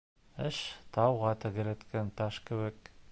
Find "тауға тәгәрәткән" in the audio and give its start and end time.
0.97-2.13